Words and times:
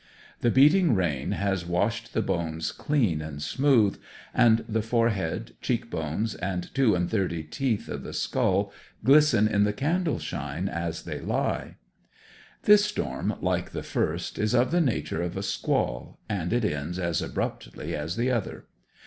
The 0.39 0.49
beating 0.49 0.95
rain 0.95 1.33
has 1.33 1.63
washed 1.63 2.13
the 2.13 2.23
bones 2.23 2.71
clean 2.71 3.21
and 3.21 3.39
smooth, 3.39 4.01
and 4.33 4.65
the 4.67 4.81
forehead, 4.81 5.53
cheek 5.61 5.91
bones, 5.91 6.33
and 6.33 6.73
two 6.73 6.95
and 6.95 7.07
thirty 7.07 7.43
teeth 7.43 7.87
of 7.87 8.01
the 8.01 8.11
skull 8.11 8.71
glisten 9.03 9.47
in 9.47 9.63
the 9.63 9.73
candle 9.73 10.17
shine 10.17 10.67
as 10.67 11.03
they 11.03 11.19
lie. 11.19 11.75
This 12.63 12.83
storm, 12.83 13.35
like 13.41 13.73
the 13.73 13.83
first, 13.83 14.39
is 14.39 14.55
of 14.55 14.71
the 14.71 14.81
nature 14.81 15.21
of 15.21 15.37
a 15.37 15.43
squall, 15.43 16.17
and 16.27 16.51
it 16.51 16.65
ends 16.65 16.97
as 16.97 17.21
abruptly 17.21 17.95
as 17.95 18.15
the 18.15 18.31
other. 18.31 18.65